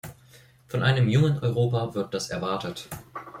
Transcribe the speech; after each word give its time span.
Von 0.65 0.81
einem 0.81 1.07
jungen 1.09 1.37
Europa 1.37 1.93
wird 1.93 2.15
das 2.15 2.31
erwartet. 2.31 2.87